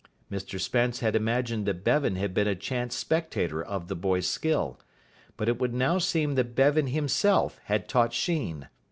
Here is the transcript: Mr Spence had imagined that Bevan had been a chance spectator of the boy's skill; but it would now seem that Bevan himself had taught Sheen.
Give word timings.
Mr 0.31 0.59
Spence 0.59 1.01
had 1.01 1.15
imagined 1.15 1.67
that 1.67 1.83
Bevan 1.83 2.15
had 2.15 2.33
been 2.33 2.47
a 2.47 2.55
chance 2.55 2.95
spectator 2.95 3.63
of 3.63 3.87
the 3.87 3.93
boy's 3.95 4.25
skill; 4.27 4.79
but 5.37 5.47
it 5.47 5.59
would 5.59 5.75
now 5.75 5.99
seem 5.99 6.33
that 6.33 6.55
Bevan 6.55 6.87
himself 6.87 7.59
had 7.65 7.87
taught 7.87 8.11
Sheen. 8.11 8.67